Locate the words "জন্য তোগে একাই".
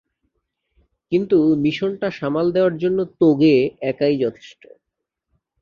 2.77-4.15